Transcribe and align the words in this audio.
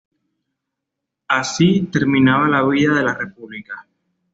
Así 1.27 1.81
terminaba 1.91 2.47
la 2.47 2.65
vida 2.67 2.95
de 2.95 3.03
la 3.03 3.13
república. 3.13 3.87